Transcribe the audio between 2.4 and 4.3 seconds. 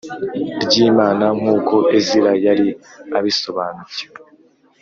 yari abisobanukiwe